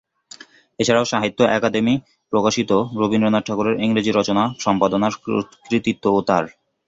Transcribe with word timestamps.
এ 0.79 0.83
ছাড়াও 0.83 1.05
সাহিত্য 1.11 1.39
অকাদেমি 1.49 1.93
প্রকাশিত 2.33 2.71
রবীন্দ্রনাথ 2.99 3.43
ঠাকুরের 3.47 3.75
ইংরেজি 3.85 4.11
রচনা 4.13 4.43
সম্পাদনার 4.59 5.13
কৃতিত্ব-ও 5.65 6.19
তার। 6.27 6.45